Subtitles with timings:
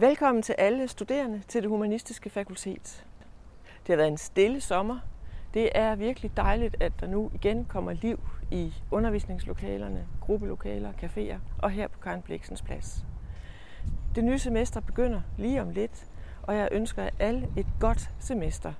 [0.00, 3.06] Velkommen til alle studerende til det humanistiske fakultet.
[3.86, 4.98] Det har været en stille sommer.
[5.54, 11.70] Det er virkelig dejligt, at der nu igen kommer liv i undervisningslokalerne, gruppelokaler, caféer og
[11.70, 13.04] her på Karen Bliksens plads.
[14.14, 16.06] Det nye semester begynder lige om lidt,
[16.42, 18.72] og jeg ønsker alle et godt semester